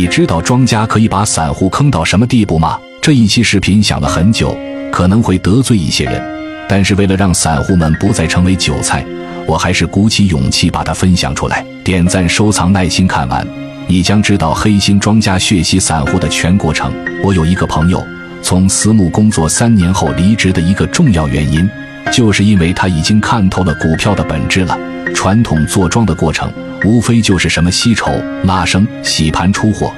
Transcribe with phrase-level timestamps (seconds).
[0.00, 2.80] 你知道庄家可以把散户坑到什么地步吗？
[3.02, 4.56] 这一期视频想了很久，
[4.90, 6.26] 可能会得罪一些人，
[6.66, 9.04] 但是为了让散户们不再成为韭菜，
[9.46, 11.62] 我还是鼓起勇气把它分享出来。
[11.84, 13.46] 点赞、收藏、耐心看完，
[13.86, 16.90] 你将知道黑心庄家血洗散户的全过程。
[17.22, 18.02] 我有一个朋友，
[18.40, 21.68] 从私募工作三年后离职的一个重要原因，
[22.12, 24.78] 就是因为他已经看透了股票的本质了。
[25.14, 26.52] 传统做庄的过程。
[26.86, 28.10] 无非就是什么吸筹、
[28.44, 29.92] 拉升、洗盘、出货，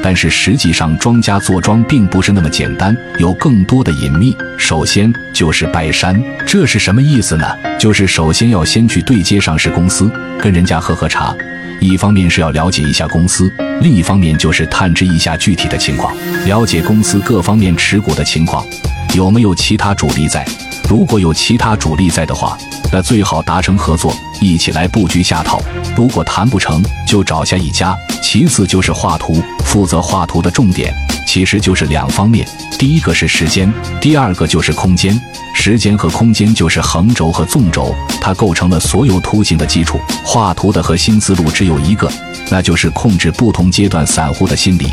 [0.00, 4.36] 但是实际上庄家做庄并不是那么简单，有更多的隐秘。
[4.56, 7.44] 首先就是拜山，这是什么意思呢？
[7.76, 10.08] 就是首先要先去对接上市公司，
[10.40, 11.34] 跟人家喝喝茶。
[11.80, 16.14] 一方面是要了解一下公司，另一方面就是探知一下具体的情况，
[16.46, 18.64] 了解公司各方面持股的情况，
[19.12, 20.46] 有没有其他主力在。
[20.88, 22.56] 如果有其他主力在的话。
[22.90, 25.60] 那最好达成合作，一起来布局下套。
[25.94, 27.94] 如果谈不成就找下一家。
[28.22, 30.92] 其次就是画图，负责画图的重点
[31.26, 32.46] 其实就是两方面，
[32.78, 35.18] 第一个是时间，第二个就是空间。
[35.54, 39.98] 时间和空间就是横轴和纵轴，它构成了所有图形的基础。
[40.24, 42.10] 画图的核心思路只有一个，
[42.50, 44.86] 那就是控制不同阶段散户的心理。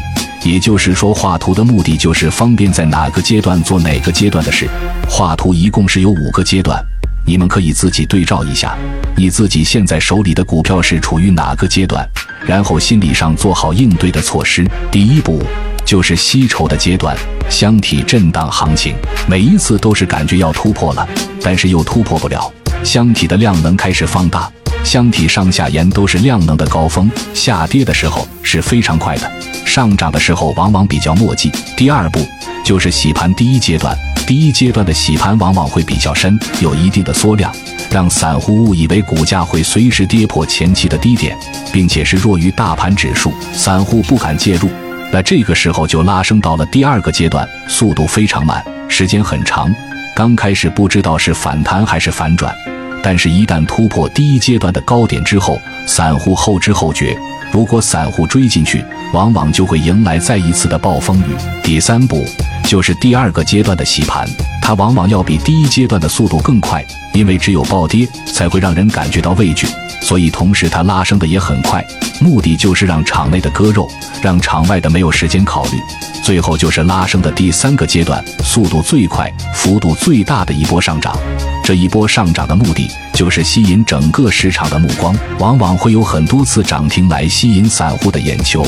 [0.46, 4.70] 也就是说，画图的目的就是方便在哪个阶段做哪个阶段的事。
[5.10, 6.80] 画图一共是有五个阶段。
[7.26, 8.78] 你们可以自己对照一下，
[9.18, 12.08] 你自己现在手里的股票是处于哪个阶段，
[12.46, 14.64] 然后心理上做好应对的措施。
[14.92, 15.42] 第一步
[15.84, 17.18] 就是吸筹的阶段，
[17.50, 18.94] 箱体震荡行情，
[19.28, 21.08] 每一次都是感觉要突破了，
[21.42, 24.48] 但是又突破不了，箱体的量能开始放大，
[24.86, 29.30] 箱体上下沿都是量能的高峰，下跌的时候是非常快的，
[29.66, 31.52] 上涨的时候往往比较墨迹。
[31.76, 32.26] 第二步
[32.64, 33.98] 就是洗盘第一阶段。
[34.28, 37.52] 第一阶段的洗盘往往会比较深，有一定的缩量，
[37.92, 41.36] 让散户误以为股价会随时跌破前期的低点，
[41.74, 44.70] 并且是弱于大盘指数，散户不敢介入。
[45.12, 49.68] 那这个时候就拉升到了第二个阶段，速度非常慢，时间很长。
[50.16, 52.54] 刚开始不知道是反弹还是反转，
[53.06, 57.16] 但是一旦突破第一阶段的高点之后，散户后知后觉。
[57.52, 58.84] 如果散户追进去，
[59.14, 61.36] 往往就会迎来再一次的暴风雨。
[61.62, 62.26] 第三步。
[62.68, 64.28] 就是第二个阶段的洗盘，
[64.60, 66.84] 它往往要比第一阶段的速度更快，
[67.14, 69.68] 因为只有暴跌才会让人感觉到畏惧，
[70.06, 71.84] 所以同时它拉升的也很快，
[72.22, 73.90] 目的就是让场内的割肉，
[74.22, 75.82] 让场外的没有时间考虑。
[76.24, 81.18] 最后就是拉升的第三个阶段，速度最快、幅度最大的一波上涨。
[81.64, 88.64] 这一波上涨的目的就是吸引整个市场的目光，往往会有很多次涨停来吸引散户的眼球。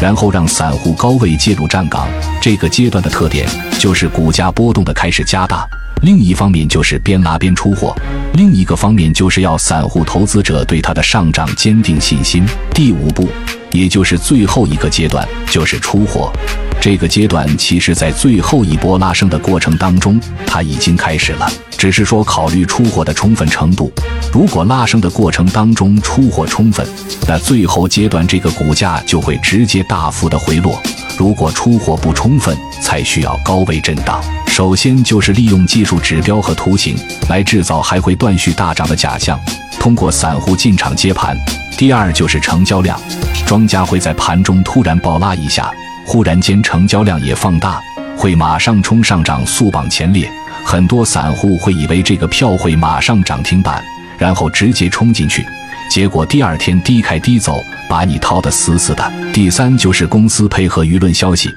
[0.00, 2.08] 然后让散户高位介入站岗，
[2.40, 3.46] 这个阶段的特点
[3.78, 5.68] 就是股价波动的开始加大。
[6.02, 7.94] 另一方面就是边拉边出货，
[8.34, 12.44] 另一个方面就是要散户投资者对它的上涨坚定信心。
[12.72, 13.28] 第五步，
[13.72, 16.32] 也就是最后一个阶段，就是出货。
[16.80, 23.92] 这个阶段其实，在最后一波拉升的过程当中，它已经开始了，只是说考虑出货的充分程度。
[24.32, 26.86] 如果拉升的过程当中出货充分，
[27.26, 30.80] 那最后阶段这个股价就会直接大幅的回落。
[31.18, 34.22] 如果出货不充分，才需要高位震荡。
[34.58, 36.96] 首先就是利用技术指标和图形
[37.28, 39.38] 来制造还会断续大涨的假象，
[39.78, 41.38] 通过散户进场接盘。
[41.76, 43.00] 第二就是成交量，
[43.46, 45.70] 庄家会在盘中突然暴拉一下。
[46.04, 47.80] 忽然间，成交量也放大，
[48.16, 50.28] 会马上冲上涨，速榜前列。
[50.64, 53.80] 很多散户会以为这个票会马上涨停板，
[54.18, 55.46] 然后直接冲进去，
[55.88, 57.54] 结果第二天低开低走，
[57.88, 59.12] 把你套得死死的。
[59.32, 61.48] 第三就是公司配合舆论消息，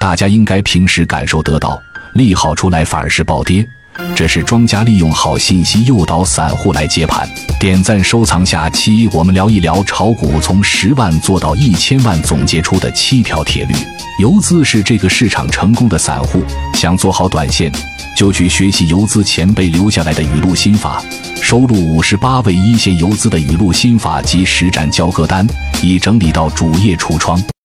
[0.00, 1.78] 大家应该平时感受得到，
[2.16, 3.66] 利好出来反而是暴跌。
[4.14, 7.26] 这是庄家利用好信息诱导散户来接盘。
[7.58, 13.74] 点赞收藏，下期我们聊一聊炒股从十万做到一千万总结出的七条铁律。
[14.20, 16.42] 游资是这个市场成功的散户，
[16.74, 17.72] 想做好短线，
[18.14, 21.02] 就去学习游资前辈留下来的语录心法。
[21.40, 25.46] 收录五十八位一线游资的语录心法及实战交割单，
[25.82, 27.42] 已整理到主页橱窗。